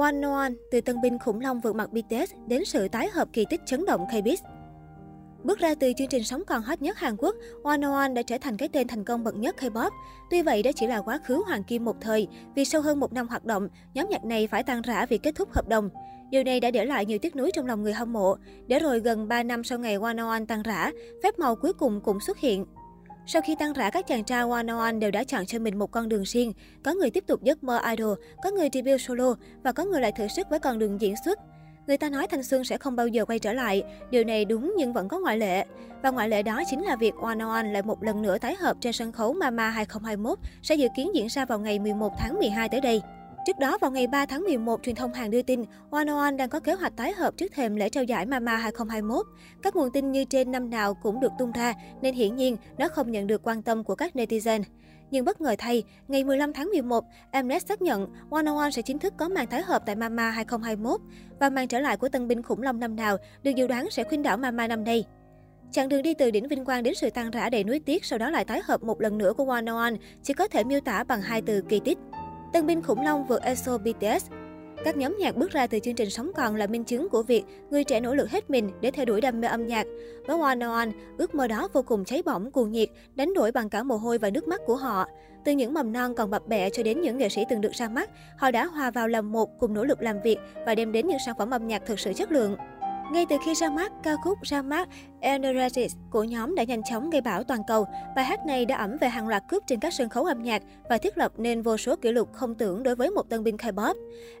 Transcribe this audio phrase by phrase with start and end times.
[0.00, 3.44] One One, từ tân binh khủng long vượt mặt BTS đến sự tái hợp kỳ
[3.50, 4.36] tích chấn động K-Biz.
[5.44, 8.38] Bước ra từ chương trình sống còn hot nhất Hàn Quốc, One One đã trở
[8.38, 9.90] thành cái tên thành công bậc nhất K-pop.
[10.30, 13.12] Tuy vậy, đó chỉ là quá khứ hoàng kim một thời, vì sau hơn một
[13.12, 15.90] năm hoạt động, nhóm nhạc này phải tan rã vì kết thúc hợp đồng.
[16.30, 18.36] Điều này đã để lại nhiều tiếc nuối trong lòng người hâm mộ.
[18.66, 20.90] Để rồi gần 3 năm sau ngày One One tan rã,
[21.22, 22.66] phép màu cuối cùng cũng xuất hiện.
[23.32, 25.90] Sau khi tăng rã, các chàng trai One One đều đã chọn cho mình một
[25.90, 26.52] con đường riêng.
[26.82, 30.12] Có người tiếp tục giấc mơ idol, có người debut solo và có người lại
[30.12, 31.38] thử sức với con đường diễn xuất.
[31.86, 33.82] Người ta nói thanh xuân sẽ không bao giờ quay trở lại.
[34.10, 35.64] Điều này đúng nhưng vẫn có ngoại lệ.
[36.02, 38.76] Và ngoại lệ đó chính là việc One One lại một lần nữa tái hợp
[38.80, 42.68] trên sân khấu Mama 2021 sẽ dự kiến diễn ra vào ngày 11 tháng 12
[42.68, 43.02] tới đây.
[43.46, 46.48] Trước đó, vào ngày 3 tháng 11, truyền thông Hàn đưa tin, One One đang
[46.48, 49.26] có kế hoạch tái hợp trước thềm lễ trao giải Mama 2021.
[49.62, 52.88] Các nguồn tin như trên năm nào cũng được tung ra, nên hiển nhiên nó
[52.88, 54.62] không nhận được quan tâm của các netizen.
[55.10, 57.04] Nhưng bất ngờ thay, ngày 15 tháng 11,
[57.42, 61.00] Mnet xác nhận One One sẽ chính thức có màn tái hợp tại Mama 2021
[61.38, 64.04] và màn trở lại của tân binh khủng long năm nào được dự đoán sẽ
[64.04, 65.04] khuyên đảo Mama năm nay.
[65.72, 68.18] Chặng đường đi từ đỉnh vinh quang đến sự tan rã đầy nuối tiếc sau
[68.18, 71.04] đó lại tái hợp một lần nữa của One One chỉ có thể miêu tả
[71.04, 71.98] bằng hai từ kỳ tích.
[72.52, 74.30] Tân binh khủng long vượt eso BTS
[74.84, 77.44] các nhóm nhạc bước ra từ chương trình Sống Còn là minh chứng của việc
[77.70, 79.86] người trẻ nỗ lực hết mình để theo đuổi đam mê âm nhạc.
[80.26, 83.52] Với One On, one ước mơ đó vô cùng cháy bỏng, cuồng nhiệt, đánh đổi
[83.52, 85.06] bằng cả mồ hôi và nước mắt của họ.
[85.44, 87.88] Từ những mầm non còn bập bẹ cho đến những nghệ sĩ từng được ra
[87.88, 91.06] mắt, họ đã hòa vào làm một cùng nỗ lực làm việc và đem đến
[91.06, 92.56] những sản phẩm âm nhạc thực sự chất lượng.
[93.12, 94.88] Ngay từ khi ra mắt, ca khúc ra mắt
[95.20, 97.86] Energetic của nhóm đã nhanh chóng gây bão toàn cầu.
[98.16, 100.62] Bài hát này đã ẩm về hàng loạt cướp trên các sân khấu âm nhạc
[100.90, 103.56] và thiết lập nên vô số kỷ lục không tưởng đối với một tân binh
[103.56, 103.94] K-pop.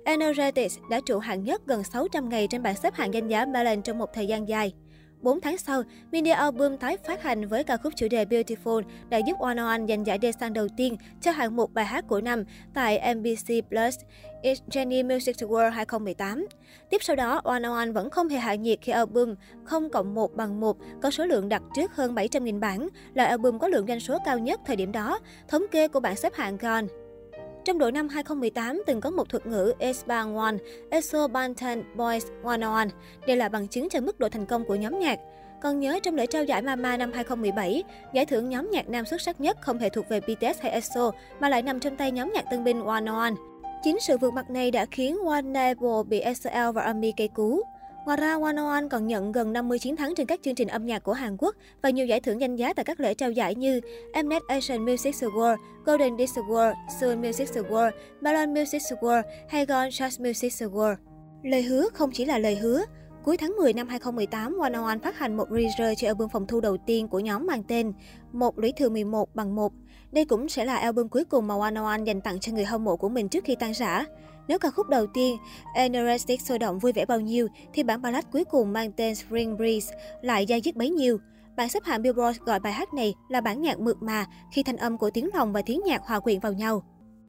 [0.04, 3.82] Energetic đã trụ hạng nhất gần 600 ngày trên bảng xếp hạng danh giá Melon
[3.82, 4.72] trong một thời gian dài.
[5.22, 5.82] 4 tháng sau,
[6.12, 9.80] mini album tái phát hành với ca khúc chủ đề Beautiful đã giúp One One
[9.88, 13.98] giành giải Desan đầu tiên cho hạng mục bài hát của năm tại MBC Plus
[14.42, 16.46] It's Jenny Music World 2018.
[16.90, 20.36] Tiếp sau đó, One One vẫn không hề hạ nhiệt khi album 0 cộng 1
[20.36, 24.00] bằng 1 có số lượng đặt trước hơn 700.000 bản, là album có lượng doanh
[24.00, 25.18] số cao nhất thời điểm đó,
[25.48, 26.86] thống kê của bảng xếp hạng Gone.
[27.64, 30.54] Trong đội năm 2018, từng có một thuật ngữ S-Bang One,
[30.90, 32.88] ESO Banten Boys One On.
[33.26, 35.18] Đây là bằng chứng cho mức độ thành công của nhóm nhạc.
[35.62, 37.82] Còn nhớ trong lễ trao giải Mama năm 2017,
[38.12, 41.10] giải thưởng nhóm nhạc nam xuất sắc nhất không hề thuộc về BTS hay ESO,
[41.40, 43.34] mà lại nằm trong tay nhóm nhạc tân binh One On.
[43.82, 45.78] Chính sự vượt mặt này đã khiến One Night
[46.08, 47.62] bị SL và ARMY cây cú.
[48.04, 50.86] Ngoài ra, One One còn nhận gần 50 chiến thắng trên các chương trình âm
[50.86, 53.54] nhạc của Hàn Quốc và nhiều giải thưởng danh giá tại các lễ trao giải
[53.54, 53.80] như
[54.24, 57.90] Mnet Asian Music Award, Golden Disc Award, Seoul Music Award,
[58.20, 60.96] Melon Music Award hay Gon Chart Music Award.
[61.42, 62.84] Lời hứa không chỉ là lời hứa.
[63.24, 66.60] Cuối tháng 10 năm 2018, One One phát hành một re cho album phòng thu
[66.60, 67.92] đầu tiên của nhóm mang tên
[68.32, 69.72] Một lũy thừa 11 bằng 1.
[70.12, 72.84] Đây cũng sẽ là album cuối cùng mà One One dành tặng cho người hâm
[72.84, 74.04] mộ của mình trước khi tan rã.
[74.48, 75.36] Nếu ca khúc đầu tiên,
[75.74, 79.56] Energetic sôi động vui vẻ bao nhiêu, thì bản ballad cuối cùng mang tên Spring
[79.56, 79.92] Breeze
[80.22, 81.18] lại dai dứt bấy nhiêu.
[81.56, 84.76] Bản xếp hạng Billboard gọi bài hát này là bản nhạc mượt mà khi thanh
[84.76, 86.82] âm của tiếng lòng và tiếng nhạc hòa quyện vào nhau.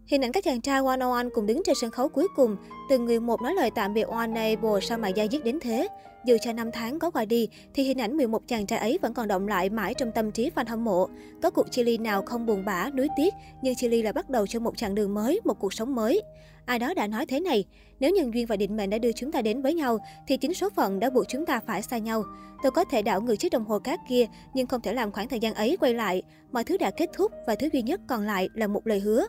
[0.08, 2.56] Hình ảnh các chàng trai One on One cùng đứng trên sân khấu cuối cùng,
[2.90, 5.88] từng người một nói lời tạm biệt One Able sao mà da dứt đến thế.
[6.26, 9.14] Dù cho năm tháng có qua đi, thì hình ảnh 11 chàng trai ấy vẫn
[9.14, 11.10] còn động lại mãi trong tâm trí fan hâm mộ.
[11.42, 14.30] Có cuộc chia ly nào không buồn bã, nuối tiếc, nhưng chia ly là bắt
[14.30, 16.22] đầu cho một chặng đường mới, một cuộc sống mới.
[16.66, 17.66] Ai đó đã nói thế này,
[18.00, 19.98] nếu nhân duyên và định mệnh đã đưa chúng ta đến với nhau,
[20.28, 22.24] thì chính số phận đã buộc chúng ta phải xa nhau.
[22.64, 25.28] Tôi có thể đảo ngược chiếc đồng hồ cát kia, nhưng không thể làm khoảng
[25.28, 26.22] thời gian ấy quay lại.
[26.52, 29.28] Mọi thứ đã kết thúc và thứ duy nhất còn lại là một lời hứa.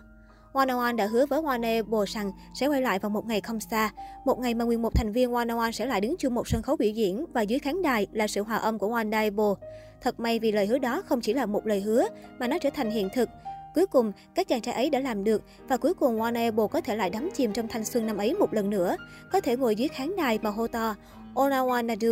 [0.53, 3.61] One One đã hứa với One Bồ rằng sẽ quay lại vào một ngày không
[3.61, 3.91] xa.
[4.25, 6.77] Một ngày mà 11 thành viên One One sẽ lại đứng chung một sân khấu
[6.77, 9.57] biểu diễn và dưới khán đài là sự hòa âm của One Bồ.
[10.01, 12.07] Thật may vì lời hứa đó không chỉ là một lời hứa
[12.39, 13.29] mà nó trở thành hiện thực.
[13.75, 16.97] Cuối cùng, các chàng trai ấy đã làm được và cuối cùng One có thể
[16.97, 18.97] lại đắm chìm trong thanh xuân năm ấy một lần nữa.
[19.33, 20.95] Có thể ngồi dưới khán đài mà hô to
[21.37, 22.11] All I wanna do.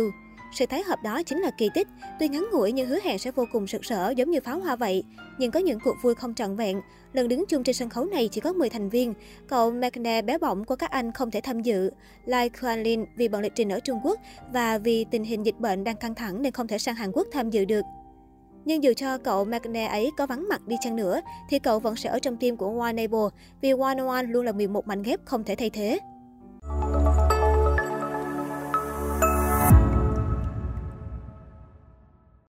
[0.51, 1.87] Sự tái hợp đó chính là kỳ tích,
[2.19, 4.75] tuy ngắn ngủi nhưng hứa hẹn sẽ vô cùng sực sỡ giống như pháo hoa
[4.75, 5.03] vậy.
[5.37, 6.81] Nhưng có những cuộc vui không trọn vẹn.
[7.13, 9.13] Lần đứng chung trên sân khấu này chỉ có 10 thành viên.
[9.47, 11.91] Cậu McNair bé bỏng của các anh không thể tham dự.
[12.25, 12.83] Lai Kuan
[13.17, 14.19] vì bận lịch trình ở Trung Quốc
[14.53, 17.27] và vì tình hình dịch bệnh đang căng thẳng nên không thể sang Hàn Quốc
[17.31, 17.85] tham dự được.
[18.65, 21.95] Nhưng dù cho cậu McNair ấy có vắng mặt đi chăng nữa, thì cậu vẫn
[21.95, 23.29] sẽ ở trong team của One Able
[23.61, 25.99] vì One One luôn là 11 mảnh ghép không thể thay thế.